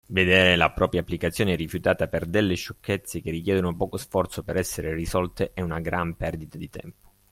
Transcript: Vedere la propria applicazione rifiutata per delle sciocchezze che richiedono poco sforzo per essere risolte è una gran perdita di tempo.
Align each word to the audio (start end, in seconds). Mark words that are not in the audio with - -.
Vedere 0.07 0.55
la 0.55 0.71
propria 0.71 1.01
applicazione 1.01 1.53
rifiutata 1.53 2.07
per 2.07 2.25
delle 2.25 2.55
sciocchezze 2.55 3.21
che 3.21 3.29
richiedono 3.29 3.75
poco 3.75 3.97
sforzo 3.97 4.41
per 4.41 4.57
essere 4.57 4.95
risolte 4.95 5.51
è 5.53 5.61
una 5.61 5.79
gran 5.79 6.15
perdita 6.17 6.57
di 6.57 6.69
tempo. 6.71 7.11